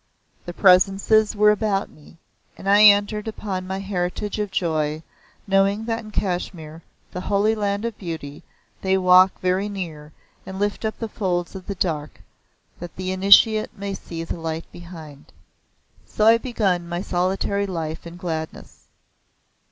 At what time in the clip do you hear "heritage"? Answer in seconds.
3.77-4.39